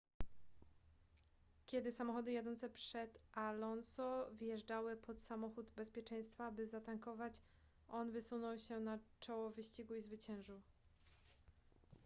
kiedy 1.65 1.91
samochody 1.91 2.31
jadące 2.31 2.69
przed 2.69 3.19
alonso 3.33 4.29
wjeżdżały 4.33 4.97
pod 4.97 5.21
samochód 5.21 5.69
bezpieczeństwa 5.75 6.51
by 6.51 6.67
zatankować 6.67 7.41
on 7.87 8.11
wysunął 8.11 8.57
się 8.59 8.79
na 8.79 8.99
czoło 9.19 9.49
wyścigu 9.49 9.95
i 9.95 10.01
zwyciężył 10.01 10.61